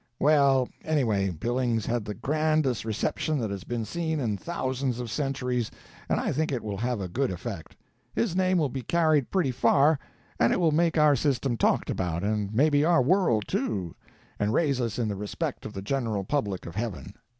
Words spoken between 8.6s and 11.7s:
be carried pretty far, and it will make our system